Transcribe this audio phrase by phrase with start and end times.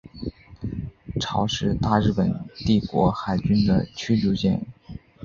[1.19, 4.65] 潮是大日本帝国海军的驱逐舰。